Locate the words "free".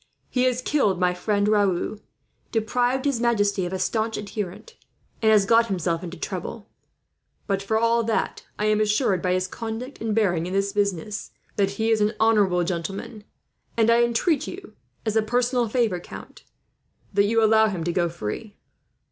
18.09-18.57